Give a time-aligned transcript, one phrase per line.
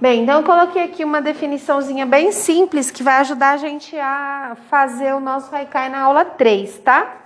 [0.00, 4.56] Bem, então eu coloquei aqui uma definiçãozinha bem simples que vai ajudar a gente a
[4.68, 7.16] fazer o nosso haikai na aula 3, tá?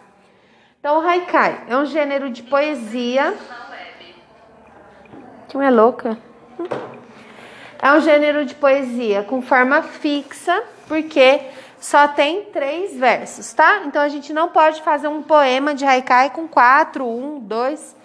[0.79, 3.35] Então, o haikai é um gênero de poesia.
[5.49, 6.17] Que é louca.
[7.83, 11.41] É um gênero de poesia com forma fixa, porque
[11.81, 13.83] só tem três versos, tá?
[13.85, 17.97] Então a gente não pode fazer um poema de haikai com quatro, um, dois.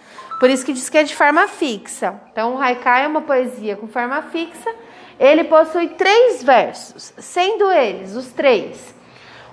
[0.42, 2.20] Por isso que diz que é de forma fixa.
[2.32, 4.74] Então o haikai é uma poesia com forma fixa.
[5.20, 8.96] Ele possui três versos, sendo eles os três.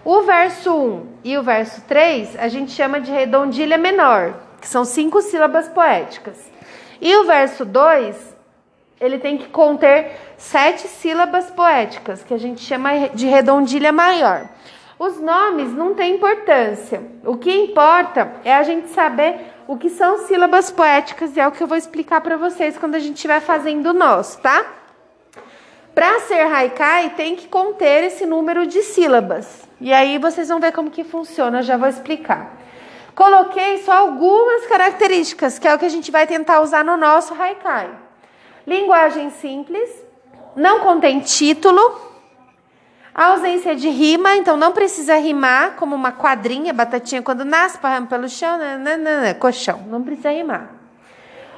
[0.02, 4.82] O verso 1 e o verso 3 a gente chama de redondilha menor, que são
[4.82, 6.50] cinco sílabas poéticas.
[7.02, 8.34] E o verso 2
[8.98, 14.48] ele tem que conter sete sílabas poéticas, que a gente chama de redondilha maior.
[14.98, 17.02] Os nomes não têm importância.
[17.26, 21.52] O que importa é a gente saber o que são sílabas poéticas e é o
[21.52, 24.64] que eu vou explicar para vocês quando a gente estiver fazendo o nosso, tá?
[25.94, 29.68] Para ser haikai tem que conter esse número de sílabas.
[29.78, 32.56] E aí vocês vão ver como que funciona, eu já vou explicar.
[33.14, 37.34] Coloquei só algumas características, que é o que a gente vai tentar usar no nosso
[37.34, 37.90] haikai.
[38.66, 39.90] Linguagem simples,
[40.56, 42.07] não contém título,
[43.26, 48.28] ausência de rima, então não precisa rimar, como uma quadrinha, batatinha quando nasce, parrama pelo
[48.28, 50.70] chão, né, né, né, né, colchão, não precisa rimar.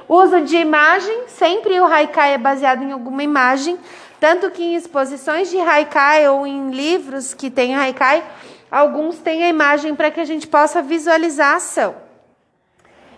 [0.07, 3.77] Uso de imagem, sempre o haikai é baseado em alguma imagem,
[4.19, 8.23] tanto que em exposições de haikai ou em livros que tem haikai,
[8.69, 11.95] alguns têm a imagem para que a gente possa visualizar a ação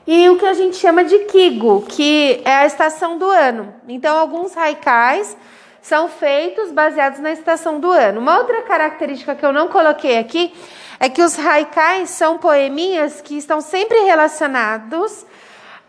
[0.06, 3.74] e o que a gente chama de Kigo, que é a estação do ano.
[3.88, 5.36] Então, alguns haikais
[5.84, 8.22] são feitos baseados na estação do ano.
[8.22, 10.54] Uma outra característica que eu não coloquei aqui
[10.98, 15.26] é que os haikais são poeminhas que estão sempre relacionados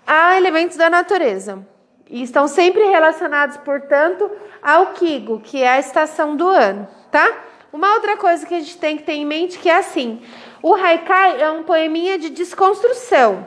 [0.05, 1.65] a elementos da natureza.
[2.11, 4.28] E estão sempre relacionados, portanto,
[4.61, 7.33] ao Kigo, que é a estação do ano, tá?
[7.72, 10.20] Uma outra coisa que a gente tem que ter em mente que é assim:
[10.61, 13.47] o haikai é um poeminha de desconstrução.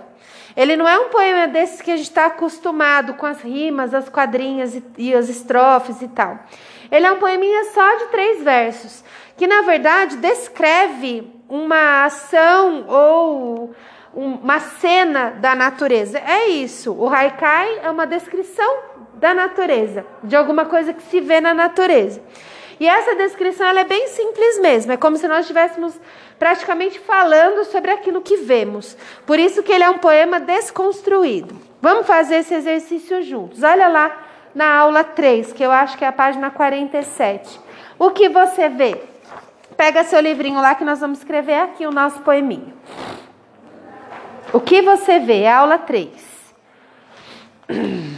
[0.57, 4.09] Ele não é um poema desses que a gente está acostumado com as rimas, as
[4.09, 6.39] quadrinhas e, e as estrofes e tal.
[6.91, 9.03] Ele é um poeminha só de três versos,
[9.37, 13.75] que na verdade descreve uma ação ou
[14.15, 16.17] uma cena da natureza.
[16.17, 16.91] É isso.
[16.91, 18.79] O haikai é uma descrição
[19.13, 22.19] da natureza, de alguma coisa que se vê na natureza.
[22.79, 24.91] E essa descrição ela é bem simples mesmo.
[24.91, 25.99] É como se nós estivéssemos
[26.37, 28.95] praticamente falando sobre aquilo que vemos.
[29.25, 31.55] Por isso que ele é um poema desconstruído.
[31.81, 33.63] Vamos fazer esse exercício juntos.
[33.63, 34.23] Olha lá
[34.53, 37.59] na aula 3, que eu acho que é a página 47.
[37.99, 39.01] O que você vê?
[39.75, 42.73] Pega seu livrinho lá que nós vamos escrever aqui o nosso poeminho.
[44.53, 45.41] O que você vê?
[45.41, 46.09] É aula 3.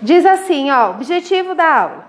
[0.00, 2.06] Diz assim, ó, objetivo da aula: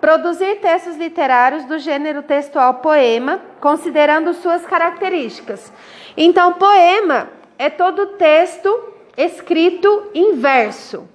[0.00, 5.72] produzir textos literários do gênero textual poema, considerando suas características.
[6.16, 8.68] Então, poema é todo texto
[9.16, 11.08] escrito em verso.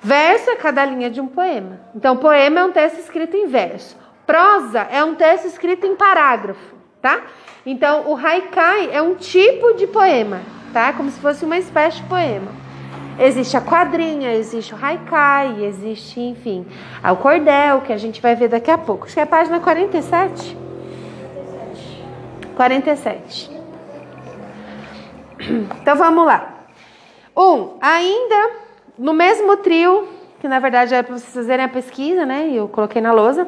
[0.00, 1.80] Verso é cada linha de um poema.
[1.94, 3.96] Então, poema é um texto escrito em verso.
[4.26, 7.22] Prosa é um texto escrito em parágrafo, tá?
[7.64, 10.40] Então, o haikai é um tipo de poema,
[10.72, 10.92] tá?
[10.92, 12.65] Como se fosse uma espécie de poema.
[13.18, 16.66] Existe a quadrinha, existe o haikai, existe, enfim,
[17.02, 19.06] o cordel, que a gente vai ver daqui a pouco.
[19.06, 20.56] Acho que é a página 47.
[22.54, 23.50] 47.
[25.80, 26.66] Então vamos lá.
[27.36, 28.50] Um, ainda
[28.98, 30.08] no mesmo trio,
[30.40, 32.50] que na verdade é para vocês fazerem a pesquisa, né?
[32.52, 33.46] Eu coloquei na lousa.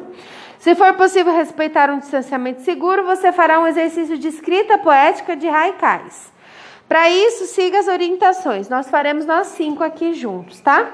[0.59, 5.47] Se for possível respeitar um distanciamento seguro, você fará um exercício de escrita poética de
[5.47, 6.31] haikais.
[6.89, 8.67] Para isso, siga as orientações.
[8.67, 10.89] Nós faremos nós cinco aqui juntos, tá?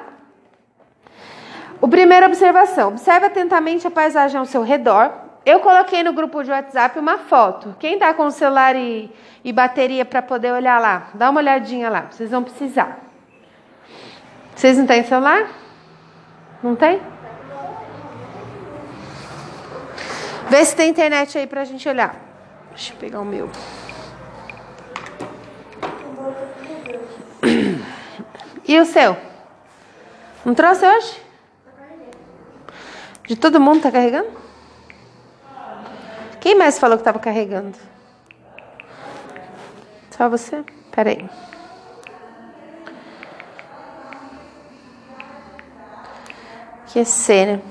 [1.79, 5.09] O primeira observação: observe atentamente a paisagem ao seu redor.
[5.45, 7.75] Eu coloquei no grupo de WhatsApp uma foto.
[7.79, 9.09] Quem está com o celular e,
[9.43, 11.11] e bateria para poder olhar lá?
[11.13, 12.99] Dá uma olhadinha lá, vocês vão precisar.
[14.53, 15.47] Vocês não têm celular?
[16.61, 16.99] Não tem?
[20.49, 22.15] Vê se tem internet aí para a gente olhar.
[22.71, 23.49] Deixa eu pegar o meu.
[28.67, 29.15] E o seu?
[30.43, 31.21] Não trouxe hoje?
[33.27, 34.29] De todo mundo tá carregando?
[36.39, 37.77] Quem mais falou que estava carregando?
[40.11, 40.63] Só você?
[40.91, 41.27] Peraí.
[46.87, 47.61] Que é cena.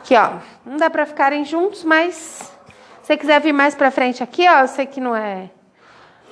[0.00, 0.38] Aqui, ó.
[0.66, 4.60] Não dá para ficarem juntos, mas se você quiser vir mais para frente aqui, ó,
[4.60, 5.50] eu sei que não é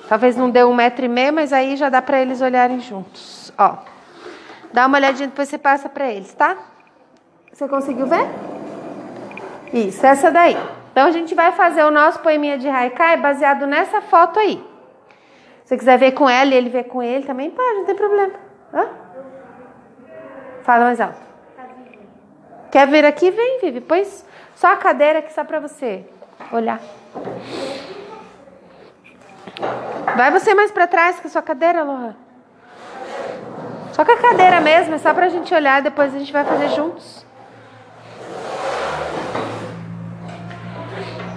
[0.07, 3.51] Talvez não dê um metro e meio, mas aí já dá para eles olharem juntos.
[3.57, 3.77] Ó,
[4.71, 6.57] dá uma olhadinha depois você passa para eles, tá?
[7.51, 8.27] Você conseguiu ver?
[9.73, 10.57] Isso, essa daí.
[10.91, 14.63] Então a gente vai fazer o nosso poeminha de Haikai baseado nessa foto aí.
[15.63, 17.95] Se você quiser ver com ela e ele ver com ele, também pode, não tem
[17.95, 18.33] problema.
[18.73, 18.87] Hã?
[20.63, 21.17] Fala mais alto.
[22.71, 23.31] Quer vir aqui?
[23.31, 23.81] Vem, Vivi.
[23.81, 24.25] Pois
[24.55, 26.05] só a cadeira aqui só para você
[26.51, 26.79] olhar.
[30.15, 32.15] Vai você mais para trás com a sua cadeira, Lohan.
[33.93, 36.69] Só com a cadeira mesmo, é só pra gente olhar, depois a gente vai fazer
[36.69, 37.25] juntos.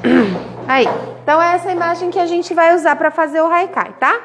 [0.68, 0.86] Aí,
[1.22, 4.20] então é essa imagem que a gente vai usar para fazer o haikai, tá?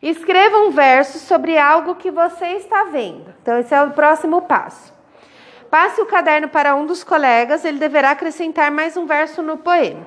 [0.00, 3.34] Escreva um verso sobre algo que você está vendo.
[3.42, 4.94] Então esse é o próximo passo.
[5.70, 10.06] Passe o caderno para um dos colegas, ele deverá acrescentar mais um verso no poema.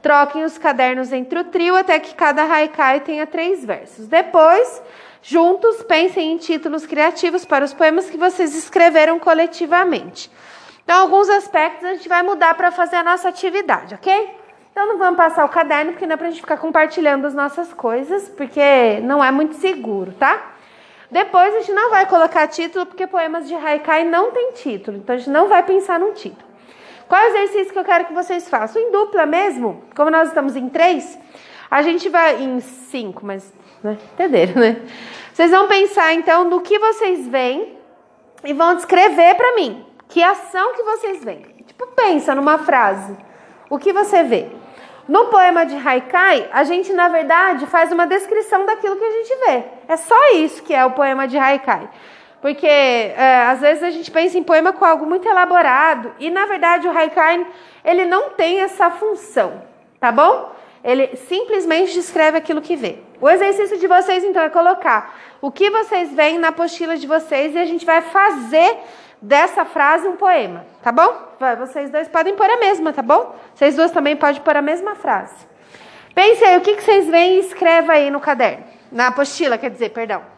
[0.00, 4.06] Troquem os cadernos entre o trio até que cada haikai tenha três versos.
[4.06, 4.82] Depois,
[5.22, 10.30] juntos, pensem em títulos criativos para os poemas que vocês escreveram coletivamente.
[10.84, 14.38] Então, alguns aspectos a gente vai mudar para fazer a nossa atividade, ok?
[14.70, 17.34] Então, não vamos passar o caderno, porque não é para a gente ficar compartilhando as
[17.34, 20.52] nossas coisas, porque não é muito seguro, tá?
[21.10, 24.98] Depois, a gente não vai colocar título, porque poemas de Haikai não tem título.
[24.98, 26.47] Então, a gente não vai pensar num título.
[27.08, 28.80] Qual é o exercício que eu quero que vocês façam?
[28.80, 31.18] Em dupla mesmo, como nós estamos em três,
[31.70, 33.52] a gente vai em cinco, mas
[33.82, 34.82] né, entenderam, né?
[35.32, 37.78] Vocês vão pensar então no que vocês veem
[38.44, 41.42] e vão descrever para mim que ação que vocês veem.
[41.66, 43.16] Tipo, pensa numa frase.
[43.70, 44.48] O que você vê?
[45.06, 49.36] No poema de Haikai, a gente na verdade faz uma descrição daquilo que a gente
[49.46, 49.64] vê.
[49.88, 51.88] É só isso que é o poema de Haikai.
[52.40, 56.46] Porque é, às vezes a gente pensa em poema com algo muito elaborado e na
[56.46, 57.46] verdade o Haikai
[57.84, 59.62] ele não tem essa função,
[59.98, 60.52] tá bom?
[60.84, 62.98] Ele simplesmente descreve aquilo que vê.
[63.20, 67.54] O exercício de vocês então é colocar o que vocês veem na apostila de vocês
[67.54, 68.78] e a gente vai fazer
[69.20, 71.12] dessa frase um poema, tá bom?
[71.58, 73.34] Vocês dois podem pôr a mesma, tá bom?
[73.52, 75.34] Vocês duas também podem pôr a mesma frase.
[76.14, 78.64] Pense aí, o que, que vocês veem e escreva aí no caderno.
[78.90, 80.37] Na apostila, quer dizer, perdão.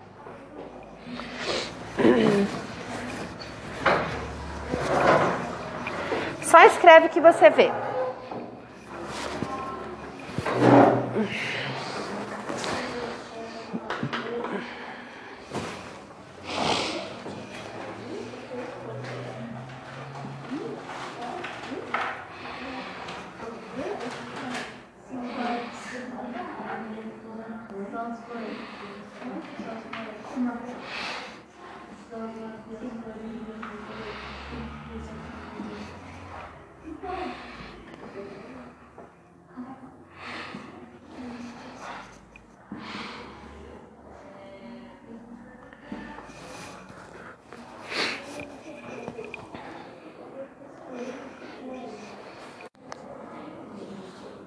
[6.42, 7.70] Só escreve o que você vê.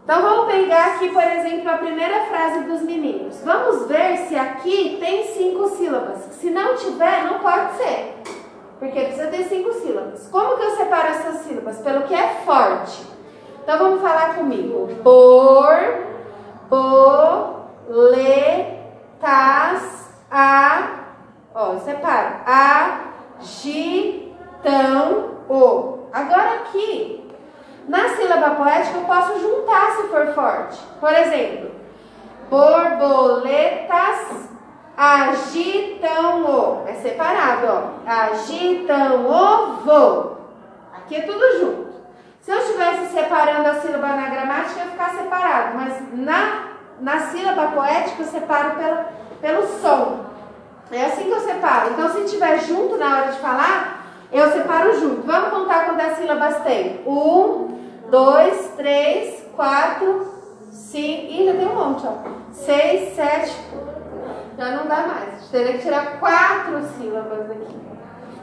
[0.04, 3.42] Então vamos pegar aqui, por exemplo, a primeira frase dos meninos.
[3.44, 6.20] Vamos ver se aqui tem cinco sílabas.
[6.40, 8.22] Se não tiver, não pode ser.
[8.78, 10.28] Porque precisa ter cinco sílabas.
[10.28, 11.78] Como que eu separo essas sílabas?
[11.80, 13.02] Pelo que é forte.
[13.64, 14.90] Então vamos falar comigo.
[15.02, 15.70] Por,
[16.70, 18.78] bo, le,
[19.20, 21.06] tas, a.
[21.56, 22.42] Ó, separa.
[22.46, 23.00] A,
[23.42, 26.10] gi, tão, o.
[26.14, 27.23] Agora aqui,
[27.88, 30.80] na sílaba poética eu posso juntar se for forte.
[31.00, 31.72] Por exemplo,
[32.50, 34.50] borboletas
[34.96, 36.88] agitam o.
[36.88, 38.10] É separado, ó.
[38.10, 40.38] Agitam o voo.
[40.96, 41.94] Aqui é tudo junto.
[42.42, 45.78] Se eu estivesse separando a sílaba na gramática, ia ficar separado.
[45.78, 46.64] Mas na,
[47.00, 49.10] na sílaba poética eu separo pela,
[49.42, 50.26] pelo som.
[50.92, 51.92] É assim que eu separo.
[51.92, 55.26] Então, se estiver junto na hora de falar, eu separo junto.
[55.26, 57.02] Vamos contar quantas sílabas tem?
[57.06, 57.63] Um,
[58.14, 60.28] dois, três, quatro,
[60.70, 61.34] cinco.
[61.34, 62.14] Ih, já tem um monte, ó.
[62.52, 63.58] Seis, sete.
[64.56, 65.50] Já não dá mais.
[65.50, 67.76] Teria que tirar quatro sílabas aqui.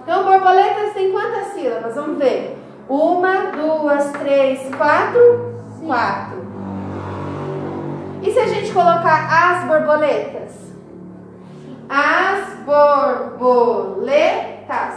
[0.02, 1.94] Então, borboletas tem quantas sílabas?
[1.94, 2.58] Vamos ver.
[2.88, 5.54] Uma, duas, três, quatro.
[5.86, 6.40] Quatro.
[8.22, 10.50] E se a gente colocar as borboletas?
[11.88, 14.34] As borboletas.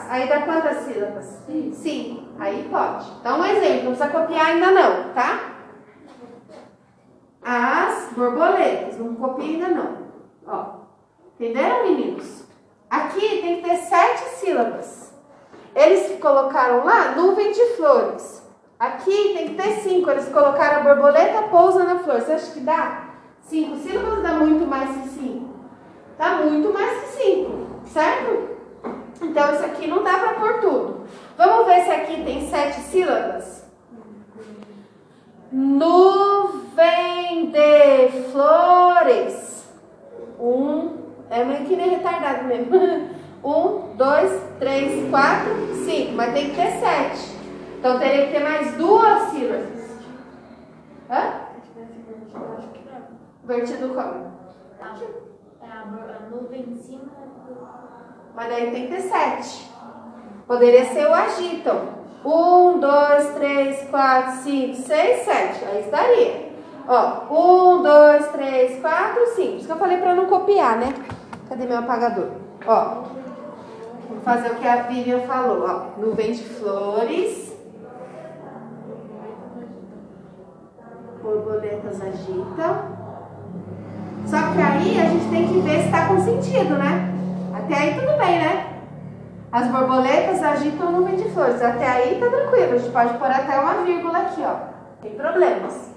[0.09, 1.43] Aí dá quantas sílabas?
[1.73, 2.22] Cinco.
[2.39, 3.09] Aí pode.
[3.23, 5.53] Dá um exemplo, não precisa copiar ainda não, tá?
[7.43, 8.97] As borboletas.
[8.97, 9.97] Não copia ainda não.
[10.47, 10.65] Ó.
[11.35, 12.45] Entenderam, meninos?
[12.89, 15.13] Aqui tem que ter sete sílabas.
[15.75, 18.43] Eles colocaram lá nuvem de flores.
[18.79, 20.09] Aqui tem que ter cinco.
[20.09, 22.21] Eles colocaram a borboleta pousa na flor.
[22.21, 23.09] Você acha que dá?
[23.41, 25.53] Cinco sílabas dá muito mais que cinco.
[26.17, 28.53] Dá muito mais que cinco, certo?
[29.21, 31.07] Então isso aqui não dá para pôr tudo.
[31.37, 33.65] Vamos ver se aqui tem sete sílabas?
[35.51, 39.67] Nuvem de flores.
[40.39, 40.97] Um,
[41.29, 43.13] é meio que nem retardado mesmo.
[43.43, 46.13] Um, dois, três, quatro, cinco.
[46.13, 47.37] Mas tem que ter sete.
[47.77, 49.99] Então teria que ter mais duas sílabas.
[51.09, 51.41] Hã?
[53.43, 54.31] Vertido como?
[55.61, 57.11] É a nuvem em cima
[58.33, 59.72] Mas daí tem que ter sete.
[60.53, 61.79] Poderia ser o agitam.
[62.23, 65.65] Um, dois, três, quatro, cinco, seis, sete.
[65.65, 66.49] Aí estaria.
[66.87, 69.57] Ó, um, dois, três, quatro, cinco.
[69.57, 70.93] Isso que eu falei pra não copiar, né?
[71.49, 72.27] Cadê meu apagador?
[72.67, 73.01] Ó,
[74.07, 75.99] vou fazer o que a Vivian falou, ó.
[75.99, 77.57] Nuvem de flores.
[81.23, 82.93] Borboletas agitam.
[84.27, 87.11] Só que aí a gente tem que ver se tá com sentido, né?
[87.55, 88.72] Até aí tudo bem, né?
[89.53, 91.61] As borboletas agitam nuvem de flores.
[91.61, 92.73] Até aí tá tranquilo.
[92.73, 94.55] A gente pode pôr até uma vírgula aqui, ó.
[94.99, 95.91] Tem problemas.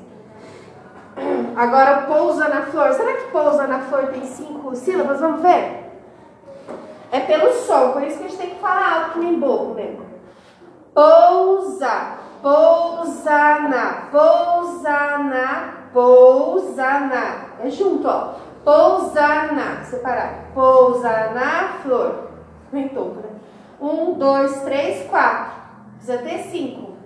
[1.56, 2.92] Agora, pousa na flor.
[2.92, 5.20] Será que pousa na flor tem cinco sílabas?
[5.20, 5.90] Vamos ver?
[7.10, 9.74] É pelo som, por isso que a gente tem que falar alto que nem bobo
[9.74, 10.04] mesmo.
[10.92, 17.64] Pousa, pousa na, pousa na, pousa na.
[17.64, 18.34] É junto, ó.
[18.62, 20.50] Pousa na, separar.
[20.52, 22.25] Pousa na flor.
[22.84, 23.30] Né?
[23.80, 25.56] Um, dois, três, quatro.
[25.96, 26.96] Precisa ter cinco.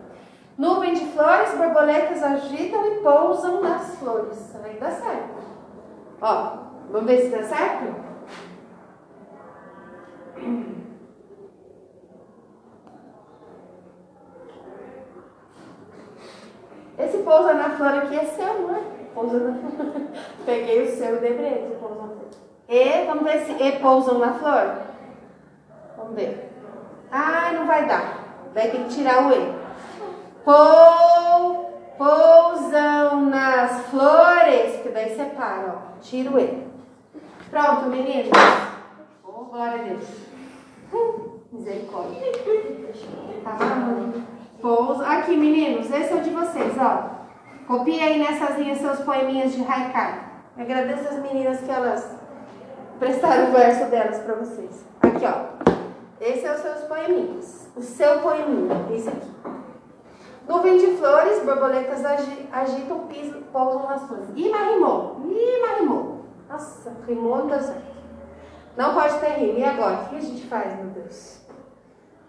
[0.56, 4.54] Nuvem de flores, borboletas agitam e pousam nas flores.
[4.62, 5.40] Aí dá certo.
[6.20, 6.52] Ó,
[6.90, 8.10] vamos ver se dá certo?
[16.98, 18.80] Esse pousa na flor aqui é seu, não é?
[19.14, 19.92] Pousa na flor.
[20.44, 21.80] Peguei o seu e dei pra ele.
[22.68, 24.89] E, vamos ver se e pousam na flor?
[26.10, 26.50] Vamos ver.
[27.12, 28.18] Ai, não vai dar.
[28.52, 29.54] Vai ter que tirar o e.
[30.44, 34.82] Pou, pousam nas flores.
[34.82, 36.00] Que daí separa, ó.
[36.00, 36.66] Tira o e.
[37.48, 38.30] Pronto, meninos.
[39.24, 40.04] Oh, glória a Deus.
[40.92, 42.20] Hum, misericórdia.
[43.44, 43.56] Tá?
[44.60, 45.06] Pousa.
[45.06, 45.88] Aqui, meninos.
[45.92, 47.20] Esse é o de vocês, ó.
[47.68, 50.24] Copia aí nessas linhas seus poeminhas de Haikai.
[50.58, 52.16] Agradeço as meninas que elas
[52.98, 54.84] prestaram o verso delas para vocês.
[55.02, 55.69] Aqui, ó.
[56.20, 57.68] Esse é os seus poeminhas.
[57.74, 59.30] O seu poeminha, esse aqui.
[60.46, 64.28] Nuvem de flores, borboletas agi agitam, pisam, pousam nas flores.
[64.36, 65.20] Ih, mas rimou.
[65.24, 66.24] Ih, mas rimou.
[66.48, 67.90] Nossa, rimou, não deu certo.
[68.76, 69.58] Não pode ter rima.
[69.58, 70.02] E agora?
[70.02, 71.40] O que a gente faz, meu Deus?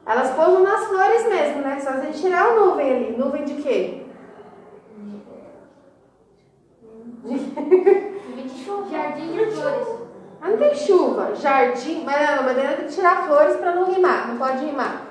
[0.05, 1.79] Elas pousam nas flores mesmo, né?
[1.79, 3.17] Só a gente tirar a nuvem ali.
[3.17, 4.05] Nuvem de quê?
[8.91, 10.00] Jardim de flores.
[10.41, 11.35] Ah, não tem chuva.
[11.35, 12.03] Jardim.
[12.03, 14.27] Mas não, mas daí tem que tirar flores para não rimar.
[14.27, 15.03] Não pode rimar.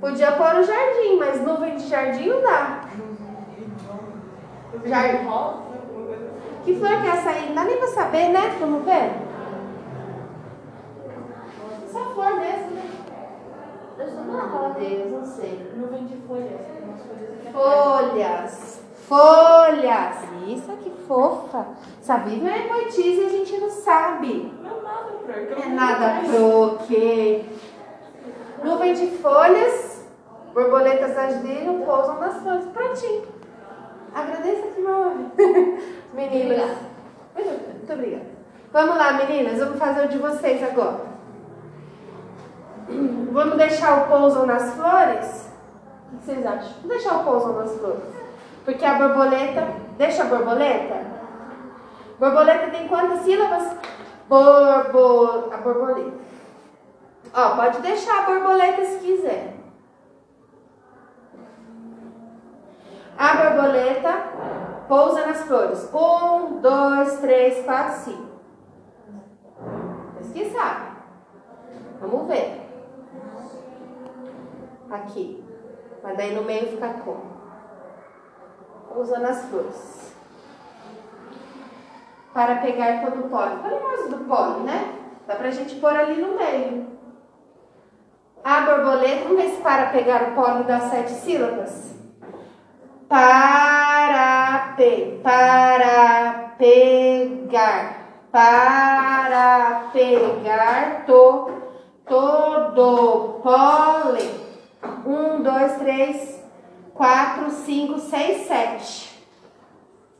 [0.00, 2.80] Podia pôr o jardim, mas nuvem de jardim não dá.
[4.84, 5.24] Jardim.
[6.64, 7.48] Que flor que é essa aí?
[7.48, 8.56] Não dá nem pra saber, né?
[8.58, 9.12] Vamos ver?
[11.86, 12.90] Essa flor mesmo, né?
[13.98, 15.72] Ah, Deus, não sei.
[15.76, 16.60] Nuvem de folhas.
[16.82, 18.83] Umas folhas atrás.
[19.08, 20.16] Folhas.
[20.46, 21.66] Isso, que fofa.
[22.00, 24.52] Sabia, não é poetisa e a gente não sabe.
[24.62, 27.44] Não é nada, que eu É nada pro quê?
[28.62, 30.06] Nuvem de folhas,
[30.52, 32.64] borboletas agiram, pousam nas flores.
[32.66, 33.22] Prontinho.
[34.14, 35.30] Agradeça aqui, meu amor.
[36.14, 36.78] Meninas.
[37.34, 38.26] Muito obrigada.
[38.72, 39.58] Vamos lá, meninas.
[39.58, 41.00] Vamos fazer o de vocês agora.
[43.32, 45.50] Vamos deixar o pousam nas flores?
[46.12, 46.72] O que vocês acham?
[46.82, 48.23] Vamos deixar o pousam nas flores.
[48.64, 49.66] Porque a borboleta.
[49.98, 51.04] Deixa a borboleta?
[52.18, 53.76] Borboleta tem quantas sílabas?
[54.28, 55.52] Borbo...
[55.52, 56.24] A borboleta.
[57.34, 59.54] Ó, pode deixar a borboleta se quiser.
[63.18, 64.24] A borboleta
[64.88, 65.90] pousa nas flores.
[65.92, 68.34] Um, dois, três, quatro, cinco.
[70.18, 70.94] Vocês que sabem.
[72.00, 72.62] Vamos ver.
[74.90, 75.44] Aqui.
[76.02, 77.33] Mas daí no meio fica como?
[78.94, 80.14] Pousa nas flores.
[82.32, 83.58] Para pegar todo o pólen.
[83.58, 84.94] Falei mais do pólen, né?
[85.26, 86.86] Dá pra gente pôr ali no meio.
[88.44, 91.92] A borboleta, vamos ver se para pegar o pólen das sete sílabas.
[93.08, 97.96] Para, pe, para pegar,
[98.30, 101.50] para pegar to,
[102.06, 104.44] todo pólen.
[105.04, 106.33] Um, dois, três,
[106.94, 109.14] quatro, cinco, seis, sete.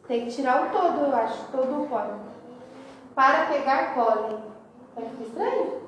[0.07, 2.21] Tem que tirar o todo, eu acho, todo o pólen.
[3.14, 4.38] Para pegar pólen.
[4.95, 5.85] Vai ficar estranho?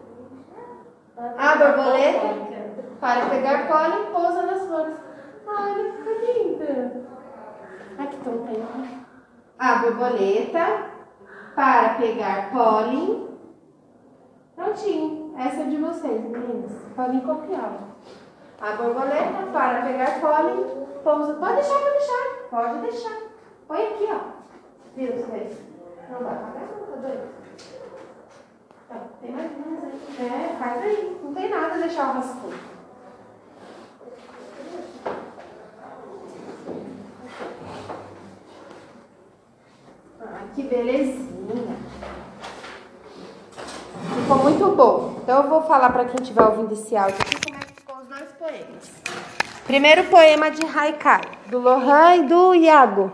[1.17, 2.69] A borboleta,
[3.01, 4.97] para pegar pólen, pousa nas flores.
[5.47, 7.03] Ai, ela fica linda.
[7.99, 8.53] Ai, que tonta.
[9.59, 10.91] A borboleta,
[11.55, 13.29] para pegar pólen.
[14.55, 15.35] Prontinho.
[15.39, 16.73] Essa é de vocês, meninas.
[16.95, 17.96] Podem copiar.
[18.61, 21.35] A borboleta, para pegar pólen, pousa.
[21.35, 22.27] Pode deixar, pode deixar.
[22.51, 23.19] Pode deixar.
[23.69, 24.19] Põe aqui, ó.
[24.97, 25.59] Viu, vocês?
[26.11, 27.29] Não vai apagar, não, tá doido?
[28.89, 30.27] Tá, tem mais umas aí.
[30.27, 31.21] É, faz aí.
[31.23, 32.59] Não tem nada deixar o rascunho.
[40.21, 41.77] Ah, que belezinha.
[44.23, 45.17] Ficou muito bom.
[45.23, 47.97] Então eu vou falar para quem estiver ouvindo esse áudio aqui como é que ficou
[47.99, 48.91] os dois poemas.
[49.67, 53.13] Primeiro poema de Haikai, do Lohan e do Iago.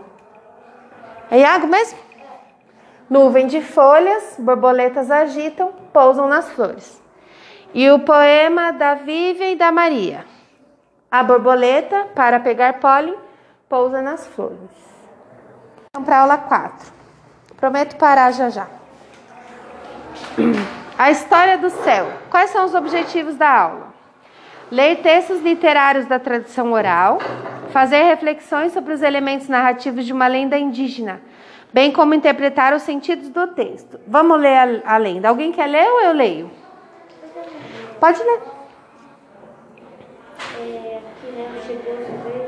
[1.31, 1.97] É Iago mesmo?
[3.09, 7.01] Nuvem de folhas, borboletas agitam, pousam nas flores.
[7.73, 10.25] E o poema da Vivian e da Maria.
[11.09, 13.15] A borboleta, para pegar pólen,
[13.67, 14.59] pousa nas flores.
[15.91, 16.93] Vamos para aula 4.
[17.57, 18.67] Prometo parar já já.
[20.99, 22.11] A história do céu.
[22.29, 23.92] Quais são os objetivos da aula?
[24.73, 27.19] Ler textos literários da tradição oral,
[27.69, 31.21] fazer reflexões sobre os elementos narrativos de uma lenda indígena,
[31.71, 33.99] bem como interpretar os sentidos do texto.
[34.07, 35.29] Vamos ler a, a lenda.
[35.29, 36.49] Alguém quer ler ou eu leio?
[37.99, 38.41] Pode ler.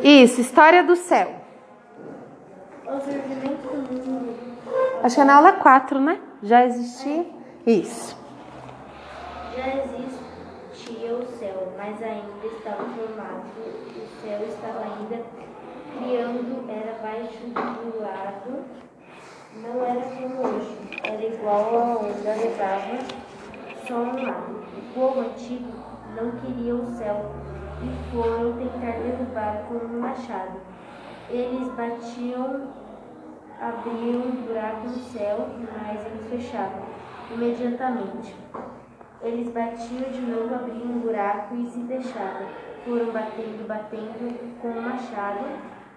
[0.02, 1.32] Isso, história do céu.
[5.04, 6.20] Acho que é na aula 4, né?
[6.42, 7.24] Já existia?
[7.68, 8.18] Isso.
[9.56, 10.25] Já
[10.86, 13.46] existia o céu, mas ainda estava formado.
[13.58, 15.24] O céu estava ainda
[15.98, 18.64] criando, era baixo do lado.
[19.56, 22.98] Não era como hoje, era igual a onda levava
[23.88, 24.66] só um lado.
[24.78, 25.72] O povo antigo
[26.16, 27.32] não queria o céu
[27.82, 30.60] e foram tentar derrubar com um machado.
[31.30, 32.74] Eles batiam,
[33.60, 36.84] abriam um buraco no céu, mas eles fechavam
[37.32, 38.36] imediatamente.
[39.26, 42.46] Eles batiam de novo, abriam um buraco e se deixavam.
[42.86, 45.46] Foram batendo, batendo com o machado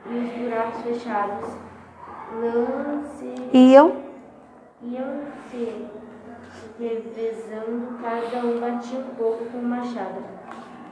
[0.07, 1.51] e os buracos fechados.
[2.41, 3.97] Lance Iam.
[4.83, 5.87] iam se
[6.79, 10.25] revezando, cada um batia um pouco com o machado.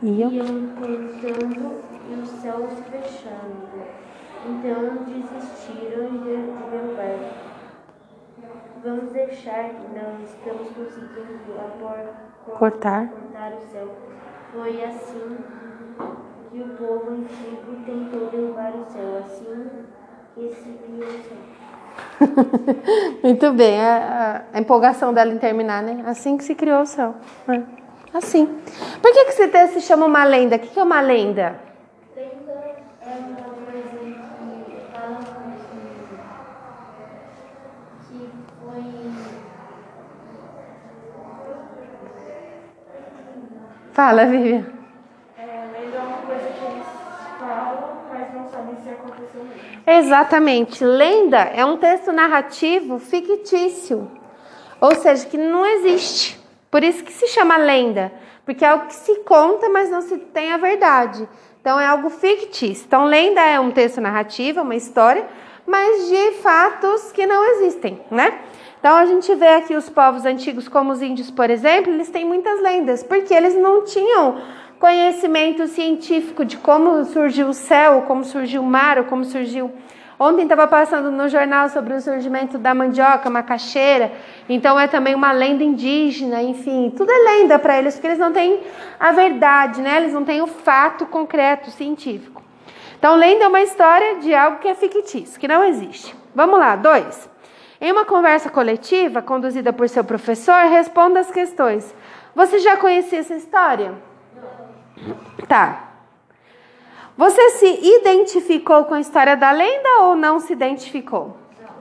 [0.02, 0.30] Iam.
[0.30, 3.66] Iam contando e o céu se fechando.
[4.44, 6.36] Então desistiram de
[6.70, 7.45] derrubar.
[8.86, 11.98] Vamos deixar, não estamos conseguindo apor,
[12.56, 13.08] Cortar.
[13.08, 13.88] cortar o céu.
[14.52, 15.38] Foi assim
[16.52, 19.68] que o povo antigo tentou derrubar o céu, assim
[20.36, 21.36] que se criou o céu.
[23.24, 26.04] Muito bem, a, a- empolgação dela em terminar, né?
[26.06, 27.16] Assim que se criou o céu.
[27.48, 27.60] É.
[28.16, 28.46] Assim.
[29.02, 30.54] Por que, que esse texto se chama uma lenda?
[30.54, 31.00] O que, que é uma?
[31.00, 31.56] Lenda
[33.04, 35.18] é uma coisa que fala
[38.08, 39.06] que, que foi.
[43.96, 44.66] Fala, Vivian.
[45.38, 46.86] É, lenda é uma coisa que eles
[47.40, 49.82] falam, mas não sabem se aconteceu mesmo.
[49.86, 50.84] Exatamente.
[50.84, 54.10] Lenda é um texto narrativo fictício,
[54.82, 56.38] ou seja, que não existe.
[56.70, 58.12] Por isso que se chama lenda,
[58.44, 61.26] porque é algo que se conta, mas não se tem a verdade.
[61.62, 62.84] Então é algo fictício.
[62.86, 65.26] Então lenda é um texto narrativo, é uma história,
[65.66, 68.40] mas de fatos que não existem, né?
[68.86, 72.24] Então a gente vê aqui os povos antigos, como os índios, por exemplo, eles têm
[72.24, 74.40] muitas lendas, porque eles não tinham
[74.78, 79.72] conhecimento científico de como surgiu o céu, como surgiu o mar, ou como surgiu.
[80.20, 84.12] Ontem estava passando no jornal sobre o surgimento da mandioca, macaxeira.
[84.48, 88.32] Então é também uma lenda indígena, enfim, tudo é lenda para eles, porque eles não
[88.32, 88.60] têm
[89.00, 89.96] a verdade, né?
[89.96, 92.40] Eles não têm o fato concreto científico.
[92.96, 96.14] Então, lenda é uma história de algo que é fictício, que não existe.
[96.32, 97.28] Vamos lá, dois.
[97.86, 101.94] Em uma conversa coletiva conduzida por seu professor, responda as questões.
[102.34, 103.94] Você já conhecia essa história?
[105.46, 105.90] Tá.
[107.16, 107.66] Você se
[108.00, 111.36] identificou com a história da lenda ou não se identificou?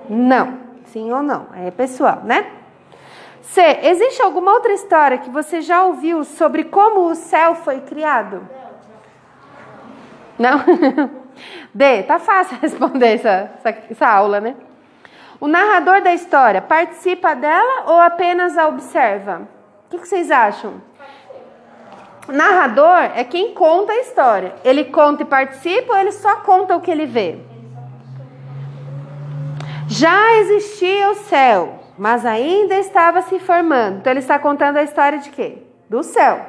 [0.07, 0.59] Não.
[0.85, 1.47] Sim ou não?
[1.55, 2.51] É pessoal, né?
[3.41, 3.63] C.
[3.81, 8.47] Existe alguma outra história que você já ouviu sobre como o céu foi criado?
[10.37, 10.59] Não?
[11.73, 12.03] D.
[12.03, 14.55] Tá fácil responder essa, essa, essa aula, né?
[15.39, 19.47] O narrador da história participa dela ou apenas a observa?
[19.87, 20.81] O que, vocês acham?
[22.27, 24.55] O narrador é quem conta a história.
[24.63, 27.37] Ele conta e participa ou ele só conta o que ele vê?
[29.87, 33.97] Já existia o céu, mas ainda estava se formando.
[33.97, 35.59] Então ele está contando a história de quê?
[35.89, 36.43] Do céu.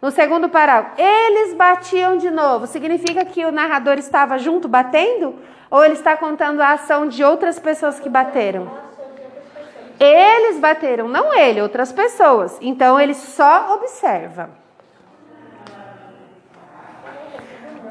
[0.00, 2.68] No segundo parágrafo, eles batiam de novo.
[2.68, 5.34] Significa que o narrador estava junto batendo?
[5.70, 8.70] Ou ele está contando a ação de outras pessoas que bateram?
[10.00, 12.56] Eles bateram, não ele, outras pessoas.
[12.60, 14.50] Então ele só observa.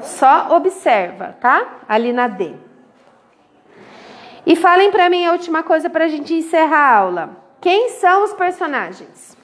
[0.00, 1.80] Só observa, tá?
[1.88, 2.54] Ali na D.
[4.46, 7.30] E falem para mim a última coisa para a gente encerrar a aula.
[7.60, 9.36] Quem são os personagens?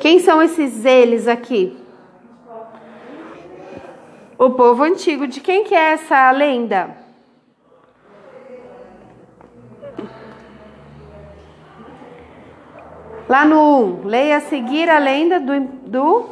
[0.00, 1.85] Quem são esses eles aqui?
[4.38, 5.26] O povo antigo.
[5.26, 7.06] De quem que é essa lenda?
[13.28, 16.30] Lá no 1, leia a seguir a lenda do, do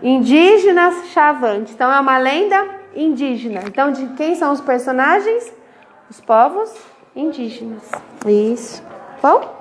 [0.00, 1.72] indígena Chavante.
[1.72, 2.64] Então é uma lenda
[2.94, 3.62] indígena.
[3.66, 5.52] Então de quem são os personagens?
[6.08, 6.72] Os povos
[7.16, 7.90] indígenas.
[8.26, 8.84] Isso.
[9.20, 9.56] Bom?